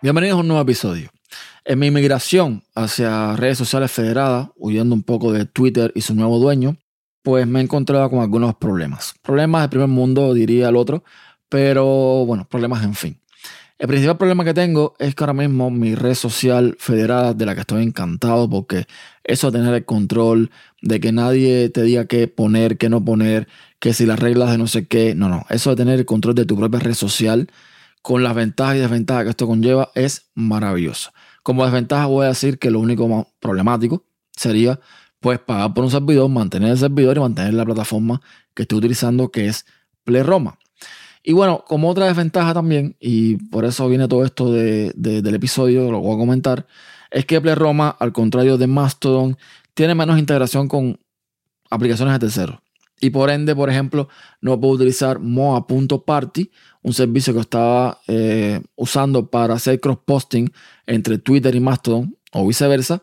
[0.00, 1.10] Bienvenidos a un nuevo episodio.
[1.64, 6.38] En mi migración hacia redes sociales federadas, huyendo un poco de Twitter y su nuevo
[6.38, 6.76] dueño,
[7.24, 9.14] pues me he encontrado con algunos problemas.
[9.22, 11.02] Problemas del primer mundo, diría el otro,
[11.48, 13.20] pero bueno, problemas en fin.
[13.76, 17.56] El principal problema que tengo es que ahora mismo mi red social federada, de la
[17.56, 18.86] que estoy encantado, porque
[19.24, 23.48] eso de tener el control, de que nadie te diga qué poner, qué no poner,
[23.80, 26.36] que si las reglas de no sé qué, no, no, eso de tener el control
[26.36, 27.48] de tu propia red social
[28.02, 31.10] con las ventajas y desventajas que esto conlleva es maravilloso.
[31.42, 34.04] Como desventaja voy a decir que lo único más problemático
[34.36, 34.80] sería
[35.20, 38.20] pues pagar por un servidor, mantener el servidor y mantener la plataforma
[38.54, 39.66] que estoy utilizando que es
[40.04, 40.58] Playroma.
[41.22, 46.00] Y bueno, como otra desventaja también, y por eso viene todo esto del episodio, lo
[46.00, 46.66] voy a comentar,
[47.10, 49.36] es que Playroma, al contrario de Mastodon,
[49.74, 50.98] tiene menos integración con
[51.70, 52.58] aplicaciones de terceros.
[53.00, 54.08] Y por ende, por ejemplo,
[54.40, 56.50] no puedo utilizar moa.party,
[56.82, 60.50] un servicio que estaba eh, usando para hacer cross-posting
[60.86, 63.02] entre Twitter y Mastodon o viceversa.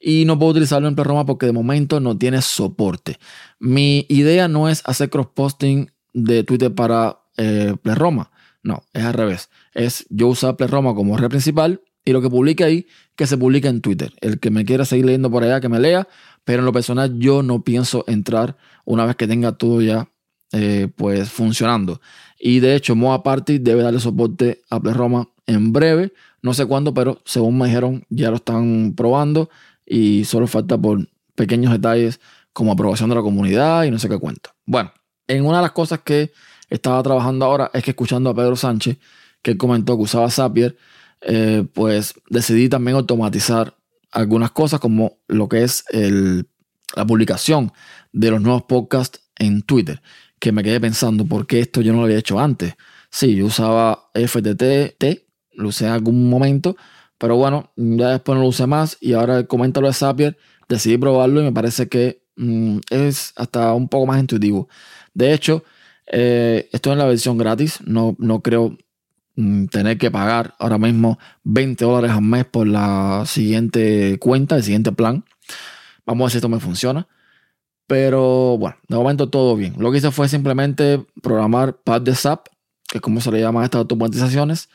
[0.00, 3.18] Y no puedo utilizarlo en Playroma porque de momento no tiene soporte.
[3.58, 8.30] Mi idea no es hacer cross-posting de Twitter para eh, Playroma.
[8.62, 9.50] No, es al revés.
[9.74, 13.68] Es yo usar Playroma como red principal y lo que publique ahí, que se publique
[13.68, 14.12] en Twitter.
[14.20, 16.08] El que me quiera seguir leyendo por allá, que me lea.
[16.44, 20.08] Pero en lo personal yo no pienso entrar una vez que tenga todo ya
[20.52, 22.00] eh, pues funcionando.
[22.38, 26.12] Y de hecho, Moa Party debe darle soporte a Roma en breve.
[26.42, 29.50] No sé cuándo, pero según me dijeron, ya lo están probando.
[29.84, 32.20] Y solo falta por pequeños detalles
[32.52, 34.50] como aprobación de la comunidad y no sé qué cuento.
[34.64, 34.92] Bueno,
[35.28, 36.32] en una de las cosas que
[36.68, 38.98] estaba trabajando ahora es que escuchando a Pedro Sánchez,
[39.42, 40.76] que comentó que usaba Zapier,
[41.22, 43.76] eh, pues decidí también automatizar
[44.10, 47.72] algunas cosas como lo que es la publicación
[48.12, 50.02] de los nuevos podcasts en Twitter,
[50.38, 52.74] que me quedé pensando, ¿por qué esto yo no lo había hecho antes?
[53.10, 56.76] Sí, yo usaba FTT, lo usé en algún momento,
[57.18, 60.96] pero bueno, ya después no lo usé más y ahora comento lo de Zapier, decidí
[60.98, 64.68] probarlo y me parece que mm, es hasta un poco más intuitivo.
[65.14, 65.64] De hecho,
[66.06, 68.76] eh, estoy en la versión gratis, no, no creo
[69.70, 74.92] tener que pagar ahora mismo 20 dólares al mes por la siguiente cuenta, el siguiente
[74.92, 75.24] plan.
[76.06, 77.08] Vamos a ver si esto me funciona.
[77.86, 79.74] Pero bueno, de momento todo bien.
[79.78, 82.46] Lo que hice fue simplemente programar Pad de SAP,
[82.86, 84.68] que es como se le llama a estas automatizaciones,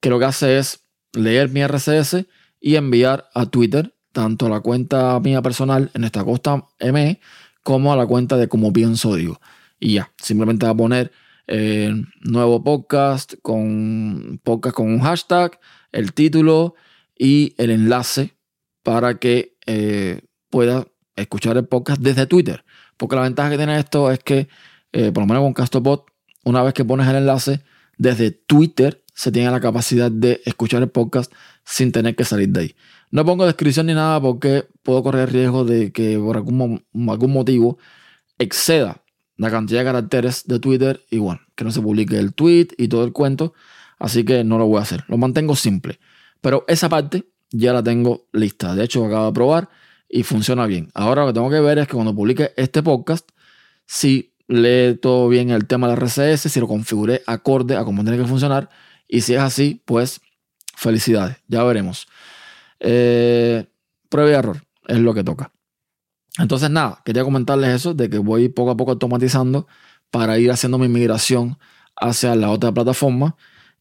[0.00, 0.84] que lo que hace es
[1.14, 2.26] leer mi RCS
[2.60, 7.20] y enviar a Twitter, tanto a la cuenta mía personal en esta costa ME,
[7.62, 9.40] como a la cuenta de como pienso digo.
[9.80, 11.12] Y ya, simplemente va a poner
[11.48, 15.58] eh, nuevo podcast con podcast con un hashtag,
[15.92, 16.74] el título
[17.16, 18.36] y el enlace
[18.82, 20.20] para que eh,
[20.50, 20.86] pueda
[21.16, 22.64] escuchar el podcast desde Twitter.
[22.96, 24.48] Porque la ventaja que tiene esto es que,
[24.92, 26.00] eh, por lo menos con Castopod,
[26.44, 27.62] una vez que pones el enlace,
[27.96, 31.32] desde Twitter se tiene la capacidad de escuchar el podcast
[31.64, 32.76] sin tener que salir de ahí.
[33.10, 37.78] No pongo descripción ni nada porque puedo correr riesgo de que por algún motivo
[38.38, 39.02] exceda
[39.38, 43.04] la cantidad de caracteres de Twitter bueno, que no se publique el tweet y todo
[43.04, 43.54] el cuento.
[43.98, 45.04] Así que no lo voy a hacer.
[45.08, 45.98] Lo mantengo simple.
[46.40, 48.74] Pero esa parte ya la tengo lista.
[48.74, 49.68] De hecho, acabo de probar
[50.08, 50.90] y funciona bien.
[50.94, 53.28] Ahora lo que tengo que ver es que cuando publique este podcast,
[53.86, 58.18] si lee todo bien el tema de RCS, si lo configuré acorde a cómo tiene
[58.18, 58.68] que funcionar.
[59.06, 60.20] Y si es así, pues
[60.76, 61.36] felicidades.
[61.46, 62.06] Ya veremos.
[62.80, 63.66] Eh,
[64.08, 65.52] prueba y error es lo que toca.
[66.38, 69.66] Entonces, nada, quería comentarles eso, de que voy poco a poco automatizando
[70.10, 71.58] para ir haciendo mi migración
[71.96, 73.36] hacia la otra plataforma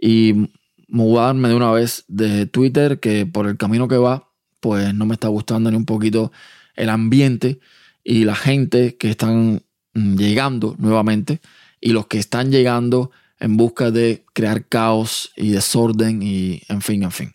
[0.00, 0.50] y
[0.88, 4.28] mudarme de una vez de Twitter, que por el camino que va,
[4.60, 6.30] pues no me está gustando ni un poquito
[6.76, 7.58] el ambiente
[8.04, 9.62] y la gente que están
[9.94, 11.40] mm, llegando nuevamente
[11.80, 13.10] y los que están llegando
[13.40, 17.32] en busca de crear caos y desorden y en fin, en fin.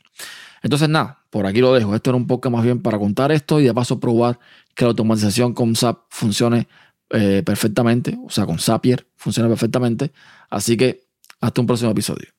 [0.63, 1.95] Entonces nada, por aquí lo dejo.
[1.95, 4.39] Esto era un poco más bien para contar esto y de paso probar
[4.77, 6.67] que la automatización con SAP funcione
[7.09, 10.11] eh, perfectamente, o sea, con Zapier funciona perfectamente.
[10.51, 11.07] Así que
[11.41, 12.36] hasta un próximo episodio.